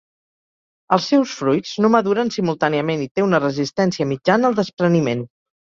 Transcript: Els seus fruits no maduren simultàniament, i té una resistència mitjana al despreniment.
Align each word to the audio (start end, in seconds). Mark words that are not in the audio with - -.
Els 0.97 1.09
seus 1.11 1.33
fruits 1.41 1.75
no 1.85 1.93
maduren 1.97 2.33
simultàniament, 2.39 3.05
i 3.07 3.11
té 3.19 3.29
una 3.29 3.45
resistència 3.47 4.13
mitjana 4.15 4.53
al 4.53 4.63
despreniment. 4.65 5.29